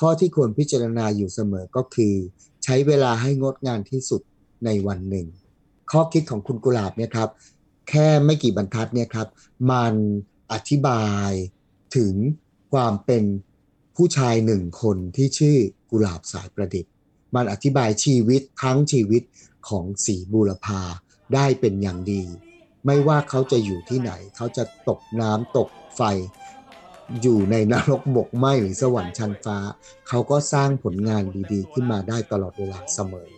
[0.00, 2.14] ข้อที่ควรพิจารณาอยู่เสมอก็คือ
[2.64, 4.22] ใช้เวลาให้งดงานที่สุด
[4.64, 5.26] ในวันหนึ่ง
[5.90, 7.30] ข้อคิดของคุณกุหลาบเนี่ยครับ
[7.88, 9.28] แค่ไม่กี่บรรทัดเนี่ยครับ
[9.70, 9.94] มัน
[10.52, 11.30] อธิบาย
[11.96, 12.14] ถึง
[12.72, 13.24] ความเป็น
[13.96, 15.56] ผู้ชายหนึ่งคนที่ชื่อ
[15.90, 16.92] กุหลาบสายประดิษฐ์
[17.34, 19.22] มันอธิบายชีวิตทั้งชีวิต
[19.68, 20.82] ของสีบูรพา
[21.34, 22.22] ได้เป็นอย่างดี
[22.86, 26.02] ไม่ว่าเขาจะอยู่ที่ไหน เขาจะตกน้ำตกไฟ
[27.22, 29.58] อยู่ในนรกบกไหมหรือสวรรค์ชั้นฟ้า
[30.08, 33.28] เขาก็สร้างผลงานดีๆ ขึ้นมาได้ตลอดเวลาเสมอ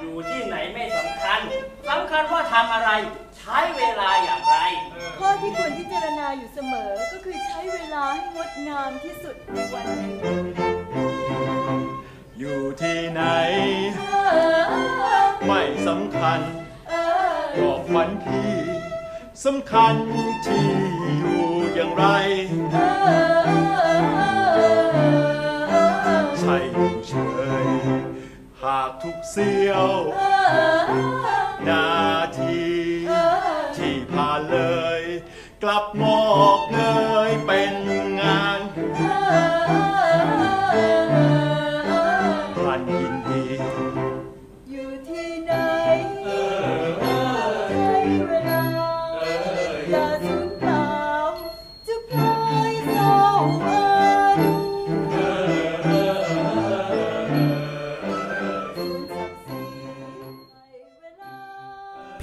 [0.00, 1.40] อยู่ที่ไหนไม่สำคัญ
[1.88, 2.90] สำคัญว่าทำอะไร
[3.38, 4.54] ใช้เวลาอย่างไร
[5.18, 10.10] ข้อที่ควรพิจารณาอยู่เสมอก็คือใช้เวลาให้งดงามที่สุดในวันหนึ่
[10.70, 10.71] ง
[12.38, 13.22] อยู่ที่ไหน
[15.46, 16.40] ไม่สำคัญ
[17.56, 18.52] ก็ฝันพี่
[19.44, 19.94] สำคัญ
[20.46, 20.68] ที่
[21.18, 22.04] อยู่อย่างไร
[26.38, 27.12] ใช่อยู่เฉ
[27.64, 27.66] ย
[28.62, 29.90] หากทุกเสี้ยว
[31.68, 31.90] นา
[32.38, 32.62] ที
[33.76, 34.58] ที่ผ่านเล
[35.00, 35.02] ย
[35.62, 36.22] กลับมอ
[36.58, 36.78] กเง
[37.28, 37.74] ยเป็น
[38.20, 38.60] งาน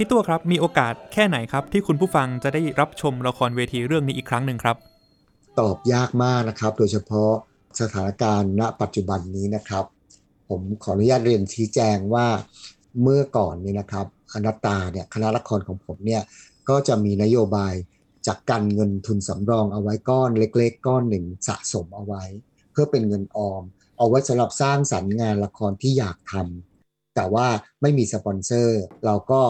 [0.02, 4.76] พี่ตัวครับมีโอกาสแค่ไหนครับ ที่คุณผู้ฟังจะได้รับชมละครเวทีเรื่องนี้อีกครั้งหนึ่งครับ
[5.60, 7.30] ตอบยากมากนะครับ โดยเฉพาะ
[7.80, 9.84] สถานการณ์ณปัจจุบันนี้นะครับ
[10.48, 12.26] ผมขออนุญาตเรียนชี้แจงว่า
[13.02, 16.22] เมื่อก่อนนี้นะครับอนัตตาเนี่ยคณะละครของผมเนี่ย
[16.68, 17.74] ก็จะมีนโยบาย
[18.26, 22.22] จากการเงินทุนสำรองเอาไว้ก้อนเล็ก ๆ ก้อนหนึ่งสะสมเอาไว้
[22.72, 23.62] เพื่อเป็นเงินออม
[23.98, 26.34] เอาไว้สำหรับสร้างสรรค์งานละครที่อยากท
[26.76, 27.46] แต่ว่า
[27.82, 29.42] ไม่มีสปอนเซอร์ เราก็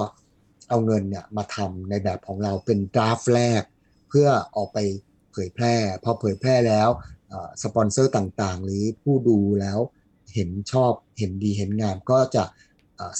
[0.70, 3.62] เอาเงินเนี่ยมาทำในแบบของเราเป็น draft แรก
[4.08, 4.78] เพื่อออกไป
[5.32, 6.88] เผยแพร่ พอเผยแพร่แล้ว
[7.62, 9.78] สปอนเซอร์ต่างๆ หรือผู้ดูแล้ว
[10.34, 12.44] เห็นชอบเห็นดีเห็นงามก็จะ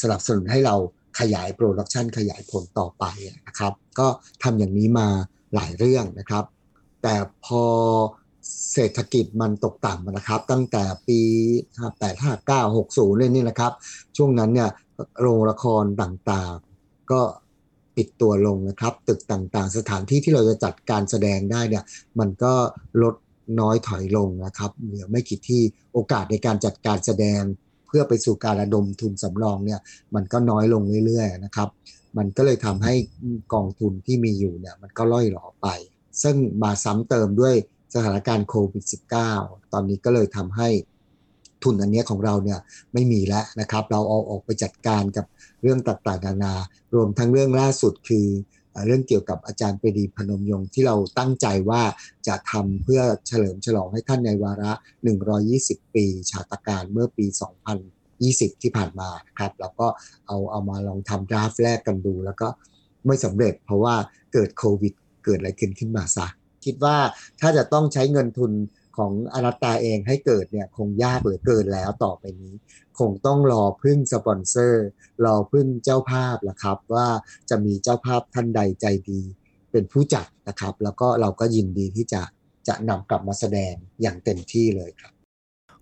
[0.03, 0.77] สนับสนุนให้เรา
[1.21, 3.05] ขยาย production ขยายผลต่อไป
[3.47, 4.09] นะครับ ก็
[4.43, 5.09] ทำอย่างนี้มา
[5.55, 6.45] หลายเรื่องนะครับ
[7.03, 7.65] แต่พอ
[8.73, 11.21] เศรษฐกิจมันตกต่ำนะครับ ตั้งแต่ปี
[11.79, 13.73] 58 59 60 เลยนี่นะครับ
[14.17, 14.71] ช่วงนั้นเนี่ย
[15.21, 16.70] โรงละครต่างๆ
[17.13, 17.21] ก็
[17.97, 21.85] ปิดตัวลงนะครับ ตึกต่างๆ สถานที่ที่เราจะจัดการแสดงได้เนี่ย
[22.19, 22.53] มันก็
[23.03, 23.15] ลด
[23.61, 27.43] น้อยถอยลงนะครับเหลือไม่กี่ที่โอกาสในการจัดการแสดง
[27.87, 29.81] เพื่อไปสู่การระดมทุนสำรองเนี่ย
[30.15, 31.69] มันก็น้อยลงเรื่อยๆนะครับ
[32.19, 32.95] มันก็เลยทำให้
[33.55, 35.69] กองทุนที่มีอยู่เนี่ยมันก็ล่อยหลอไป
[36.23, 37.55] ซึ่งมาซ้ำเติมด้วย
[37.95, 38.85] สถานการณ์โควิด
[39.29, 40.69] -19 ตอนนี้ก็เลยทำให้
[41.65, 42.59] ทุนอันนี้ของเราเนี่ย
[42.93, 45.27] ไม่มีแล้วนะครับ เราเอาออกไปจัดการกับ
[45.63, 46.55] เรื่องต่างๆนานา
[46.95, 48.27] รวมทั้งเรื่องล่าสุดคือ
[48.87, 51.83] เรื่องเกี่ยวกับอาจารย์ปรีดีพนมยงค์ที่เราตั้งใจว่า
[52.29, 54.73] จะทำเพื่อเฉลิมฉลองให้ท่านในวาระ
[55.35, 57.27] 120 ปีชาตการเมื่อปี
[57.95, 59.87] 2020 ที่ผ่านมาครับแล้วก็
[60.27, 62.49] เอาเอามาลองทำดราฟแรกกันดู แล้วก็
[63.07, 63.95] ไม่สำเร็จเพราะว่า
[64.33, 64.93] เกิดโควิด
[65.25, 66.27] เกิดอะไรขึ้นขึ้นมาซะ
[66.65, 66.97] คิดว่า
[67.41, 68.53] ถ้าจะต้องใช้เงินทุน
[68.97, 72.55] ของอนัตตาเองให้เกิดเนี่ยคงยากเหลือเกินแล้วต่อไปนี้
[72.99, 74.87] คงต้องรอพึ่งสปอนเซอร์
[75.25, 77.09] รอพึ่งเจ้าภาพละครับ ว่า
[77.51, 79.21] จะมีเจ้าภาพท่านใดใจดี
[79.73, 82.23] เป็นผู้จัดนะครับ แล้วก็เราก็ยินดีที่จะ
[82.69, 85.13] จะนำกลับมาแสดงอย่างเต็มที่เลยครับ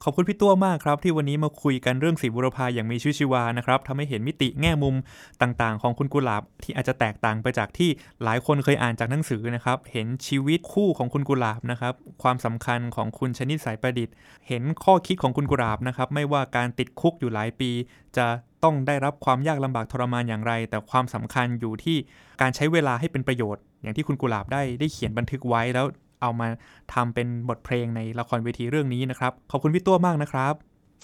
[0.05, 4.95] ขอบคุณพี่ตัวมากครับ ที่วันนี้มาคุยกันเรื่องสีบุรพาอย่างมีชีวิตชีวานะครับทำให้เห็นมิติแง่มุม
[5.43, 7.91] ต่างๆ ของคุณกุหลาบ ที่อาจจะแตกต่างไปจากที่
[8.25, 14.15] หลายคนเคยอ่านจากหนังสือนะครับเห็นชีวิตคู่ของคุณกุหลาบนะครับความสำคัญของคุณชนิดสายประดิษฐ์
[14.49, 17.71] เห็นข้อคิดของคุณกุหลาบนะครับไม่ว่าการติดคุกอยู่หลายปี
[18.17, 18.27] จะ
[18.65, 21.97] ต้องได้รับความยากลำบากทรมานอย่างไร แต่ความสำคัญอยู่ที่
[22.41, 25.87] การใช้เวลาให้เป็นประโยชน์ อย่างที่คุณกุหลาบได้ได้เขียนบันทึกไว้แล้ว
[26.21, 26.49] เอามา
[26.95, 30.55] ทำเป็นบทเพลงในละครเวทีเรื่องนี้นะครับ ขอบคุณพี่ตัวมากนะครับ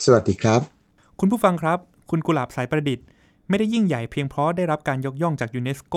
[0.05, 0.61] สวัสดีครับ
[1.21, 1.79] คุณผู้ฟังครับ
[2.11, 3.07] คุณกุหลาบสายประดิษฐ์
[3.49, 5.97] ไม่ได้ยิ่งใหญ่เพียงเพราะได้รับการยกย่องจากยูเนสโก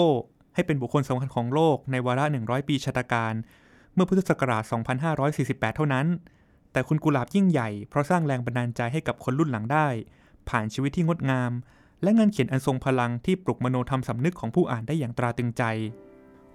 [0.56, 3.34] ให้เป็นบุคคลสำคัญของโลกในวาระ 100 ปีชาตการ
[3.94, 4.64] เมื่อพุทธศักราช
[5.20, 6.06] 2548 เท่านั้น
[6.72, 9.88] แต่คุณกุหลาบยิ่งใหญ่เพราะสร้างแรงบันดาลใจให้กับคนรุ่นหลังได้
[10.50, 11.52] ผ่านชีวิตที่งดงาม
[12.04, 15.64] และงานเขียนอันทรงพลังที่ปลุกมโนธรรมสำนึกของผู้อ่านได้อย่างตราตึงใจ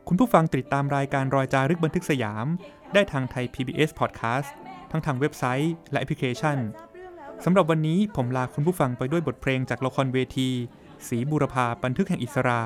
[0.08, 2.46] คุณผู้ฟังติดตามรายการรอยจารึกบันทึกสยาม
[2.94, 4.48] ได้ทางไทย PBS Podcast
[4.90, 6.58] ทั้งทางเว็บไซต์และแอปพลิเคชัน
[7.44, 10.50] สำหรับวันนี้ผมลาคุณผู้ฟังไปด้วยบทเพลงจากละครเวที
[11.08, 12.60] สีบุรพาบันทึกแห่งอิสรา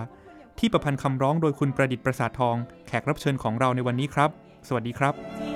[0.58, 4.30] ที่ประพันธ์คำร้องโดยคุณประดิษฐ์ประสาททอง แขกรับเชิญของเราในวันนี้ครับ
[4.68, 5.55] สวัสดีครับ